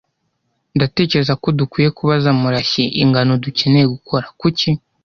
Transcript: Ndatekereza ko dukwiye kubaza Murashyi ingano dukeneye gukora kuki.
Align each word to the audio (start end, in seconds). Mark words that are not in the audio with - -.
Ndatekereza 0.75 1.33
ko 1.41 1.47
dukwiye 1.59 1.89
kubaza 1.97 2.29
Murashyi 2.39 2.83
ingano 3.03 3.31
dukeneye 3.43 3.85
gukora 3.95 4.27
kuki. 4.39 4.69